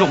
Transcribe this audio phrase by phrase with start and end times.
[0.00, 0.08] 怎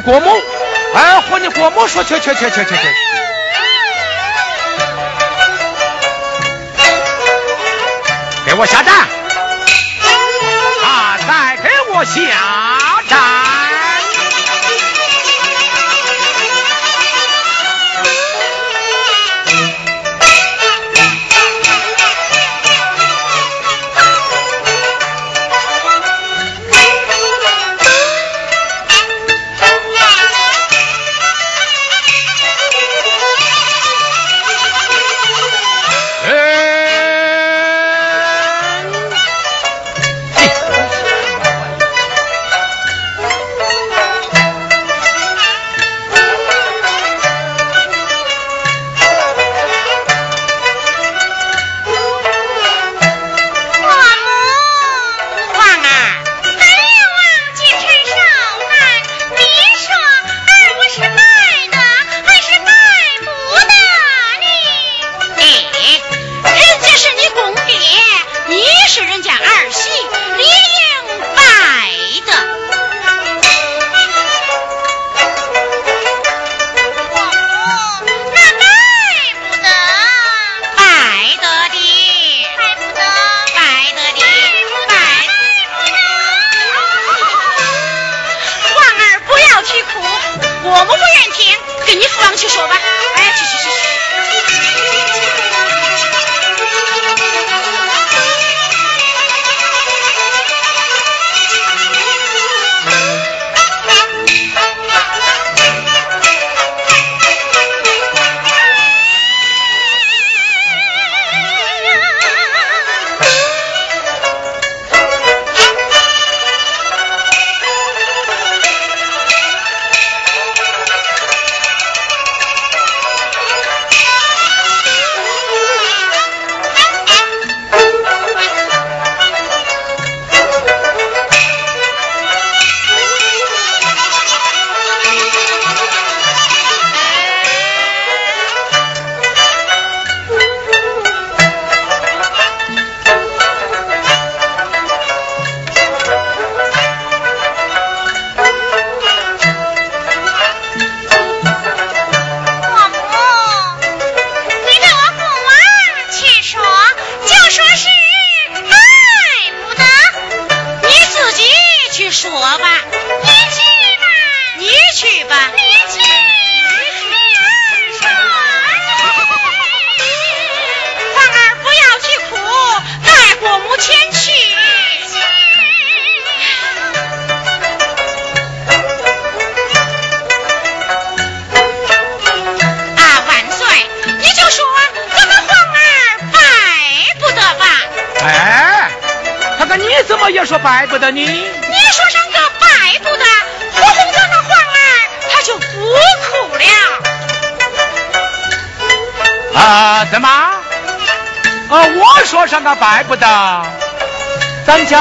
[0.00, 0.32] 郭某，
[0.94, 2.76] 哎，和你郭某说，去去去去去去。
[8.46, 8.94] 给我下蛋。
[10.84, 12.69] 啊，再给我下。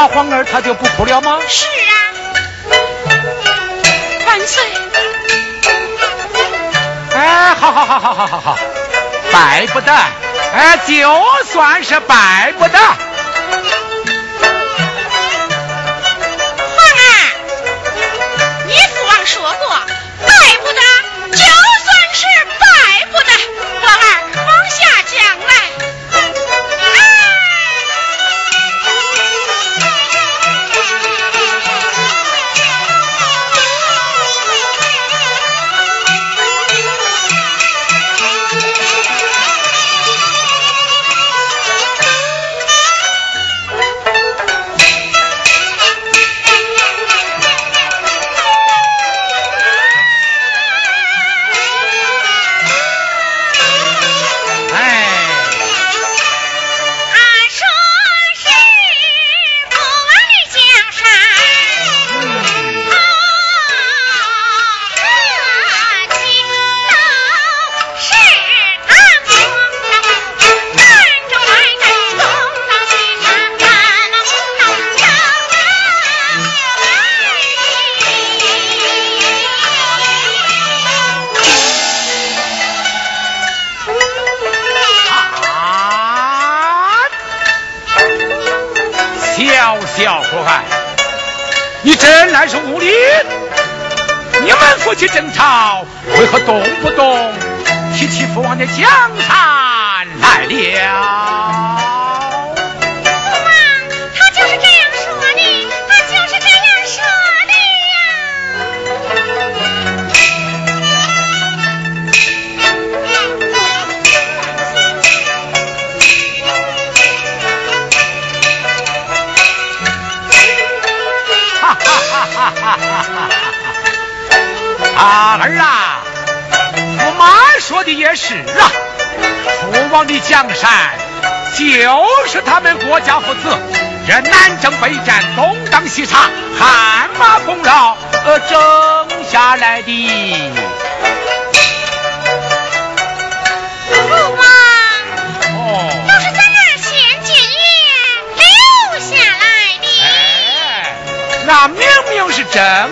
[0.07, 1.39] 皇儿他就不哭了吗？
[1.47, 1.93] 是啊，
[4.25, 4.63] 万岁！
[7.15, 8.57] 哎，好好好好好好好，
[9.31, 9.91] 拜不得，
[10.53, 12.79] 哎，就算是拜不得。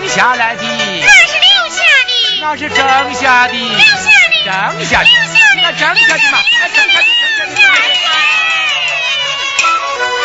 [0.08, 0.68] 留下来的，那
[1.28, 2.78] 是留下的，那是挣
[3.14, 3.90] 下的，留下
[4.46, 7.04] 的，挣下的，留下的，挣下的嘛，留下的，留
[7.54, 7.92] 下的。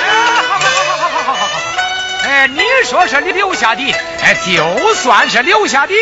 [0.07, 1.59] 好好好好好好好好好。
[2.23, 5.95] 哎，你说是你留下的，哎，就算是留下的，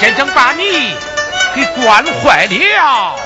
[0.00, 0.96] 真正把你
[1.54, 3.18] 给惯坏了。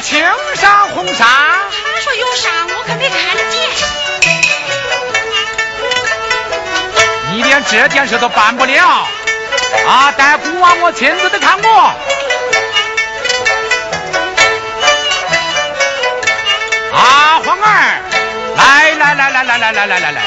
[0.00, 0.22] 青
[0.54, 3.70] 纱红纱，他说有纱，我可没看见。
[7.32, 9.08] 你连这件事都办不了
[9.86, 10.12] 啊！
[10.16, 11.70] 待孤王我亲自的看过。
[16.92, 18.00] 啊，皇儿，
[18.56, 20.22] 来来来来来来来来来来，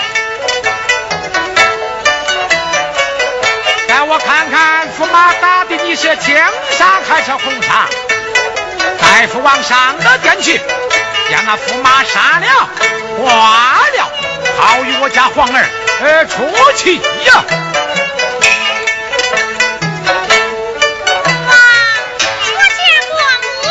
[3.87, 6.35] 带我看看驸马打的你是青
[6.77, 7.87] 纱还是红纱？
[9.09, 10.61] 带父往上的殿去，
[11.31, 12.69] 将那驸马杀了、
[13.17, 14.11] 挂了，
[14.59, 15.65] 好与我家皇儿。
[15.99, 16.95] 呃，出气
[17.25, 17.43] 呀！
[21.47, 21.53] 妈，
[22.53, 22.79] 我见
[23.09, 23.17] 过
[23.63, 23.67] 母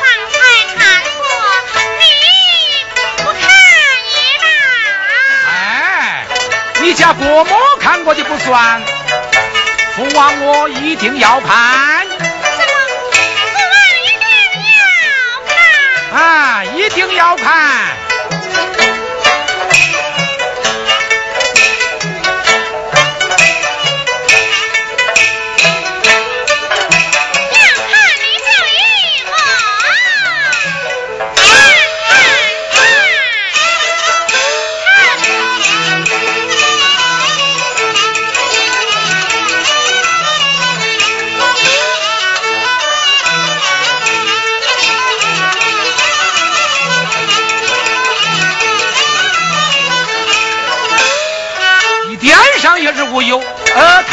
[0.00, 0.36] 方才
[0.76, 0.78] 看
[1.16, 1.24] 过，
[1.98, 2.04] 你
[3.16, 3.40] 不看
[4.12, 4.46] 也罢。
[5.50, 6.26] 哎，
[6.82, 8.82] 你家伯母看过的不算，
[9.96, 11.93] 父王我一定要看。
[16.14, 18.93] 啊，一定要看。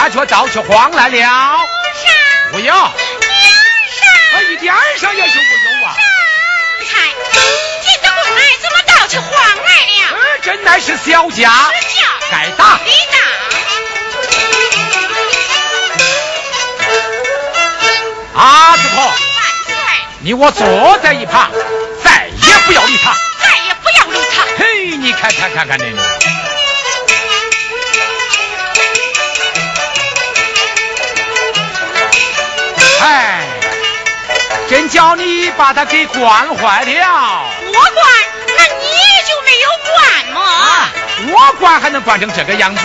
[0.02, 1.60] 他却倒去慌来了。
[2.54, 2.92] 无忧，上，
[4.50, 5.94] 一点上也是无忧啊。
[6.90, 10.18] 才，你的公儿怎么倒起慌来了？
[10.18, 11.54] 呃，真乃是小家，
[12.32, 12.92] 该打，你
[18.34, 18.42] 打。
[18.42, 19.14] 阿子婆，
[20.22, 21.52] 你我坐在一旁，
[22.04, 24.48] 再也不要理他，再也不要理他。
[24.58, 25.96] 嘿，你看看看看你。
[33.04, 33.42] 哎，
[34.70, 37.44] 真叫你把他给惯坏了。
[37.66, 38.06] 我惯，
[38.58, 38.86] 那你
[39.28, 39.96] 就没有惯
[40.36, 40.42] 吗？
[41.34, 42.82] 我惯还能惯成这个样子？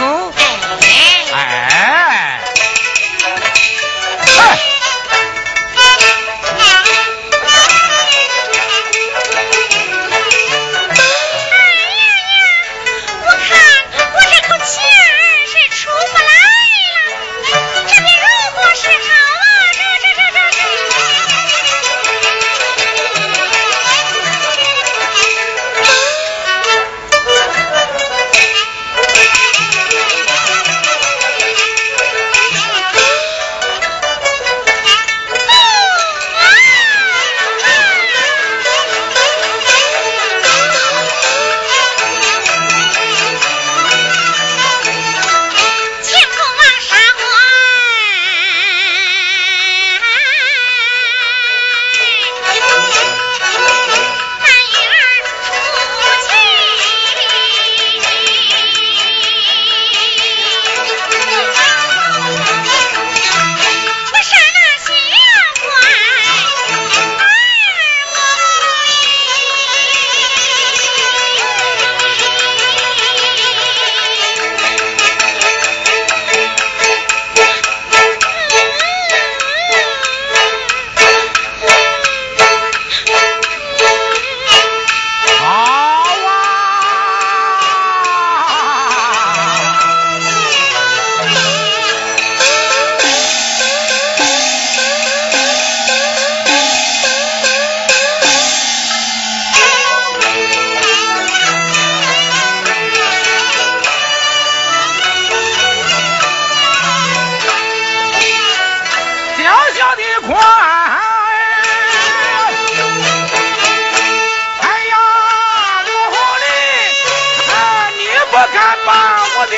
[118.85, 118.93] 把
[119.39, 119.57] 我的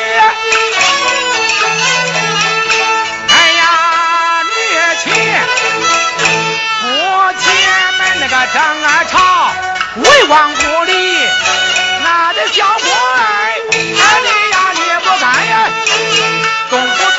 [3.29, 3.63] 哎呀，
[4.45, 4.51] 女
[5.03, 5.07] 亲，
[6.85, 7.45] 我前
[7.99, 9.15] 面那个张安朝
[9.97, 10.93] 为王不理，
[12.05, 12.87] 那的小官，
[13.73, 13.77] 哎
[14.51, 15.53] 呀你不干呀，
[16.71, 17.18] 动不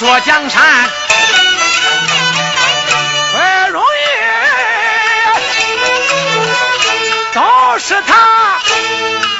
[0.00, 0.62] 说江山
[3.32, 3.38] 不
[3.70, 3.84] 容易，
[7.34, 8.16] 都是他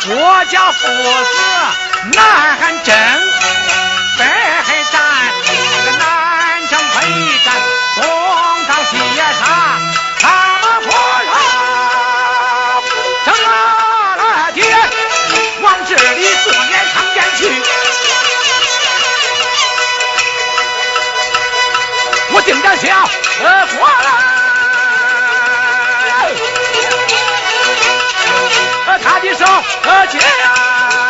[0.06, 1.32] 我家父子
[2.12, 2.22] 南
[2.58, 2.94] 汉征
[4.18, 4.24] 北
[4.92, 5.00] 战，
[5.98, 6.94] 南征北
[7.42, 7.54] 战，
[8.02, 8.04] 东
[8.68, 9.42] 张西杀，
[22.41, 22.97] 我定着想，
[23.43, 24.01] 呃，过来，
[28.86, 29.45] 呃，他的手，
[29.82, 31.09] 呃，接呀。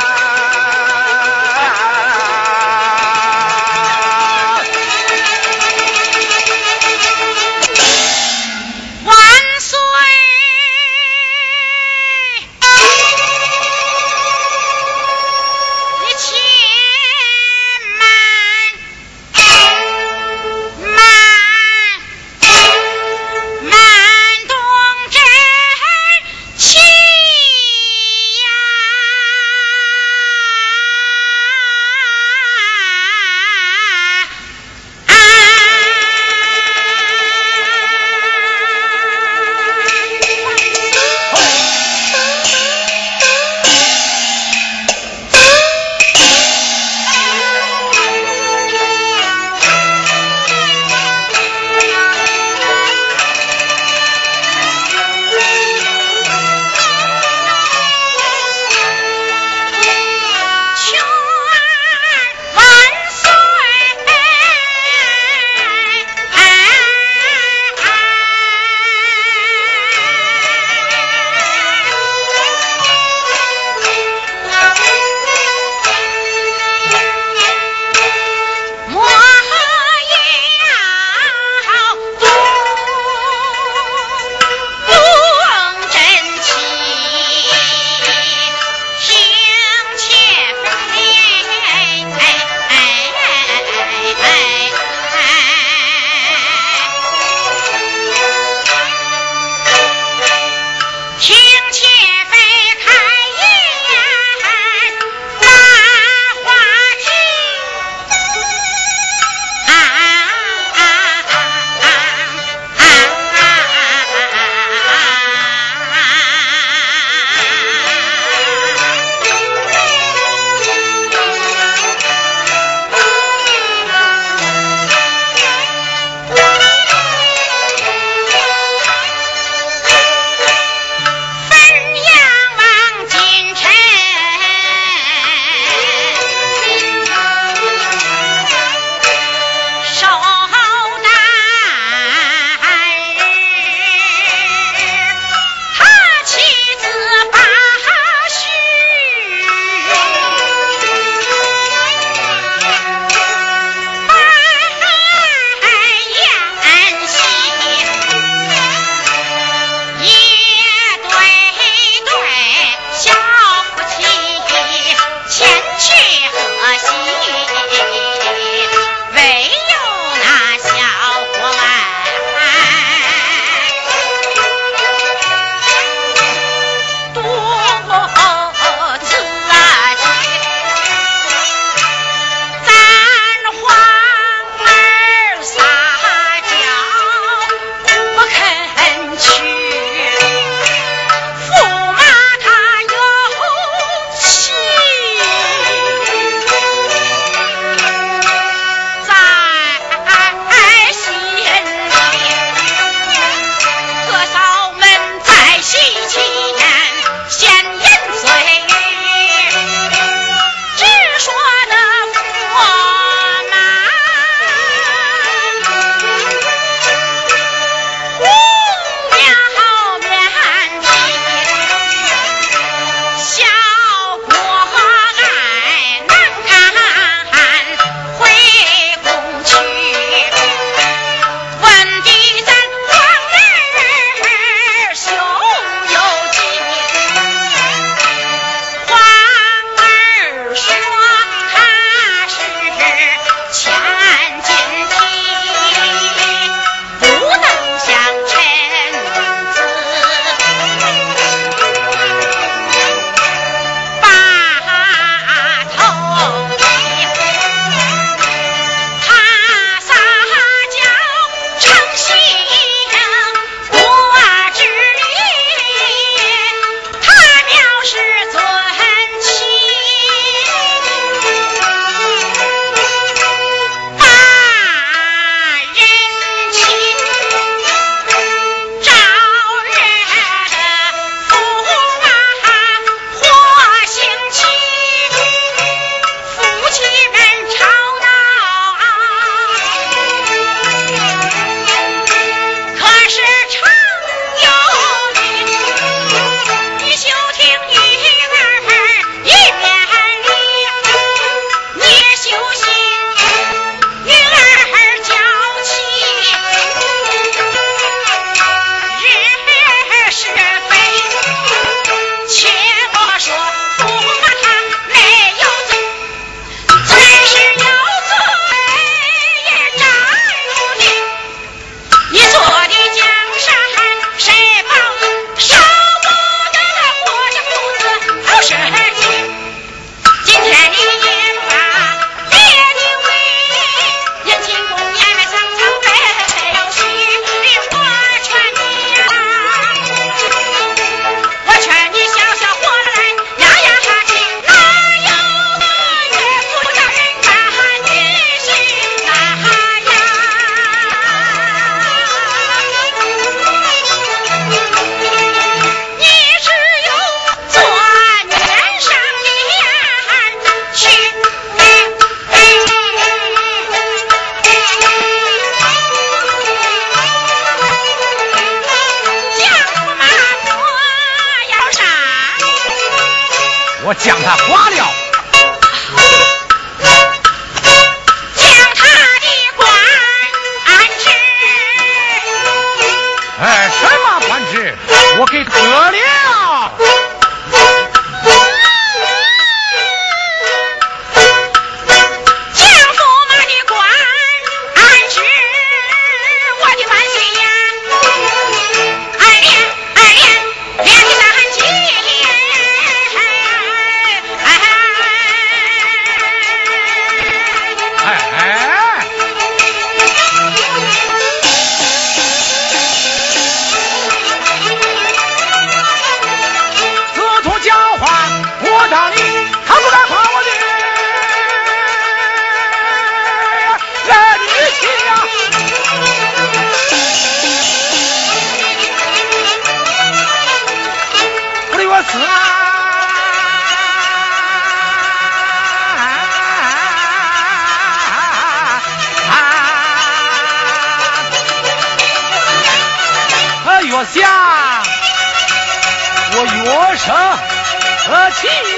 [447.03, 448.70] 想我越生气！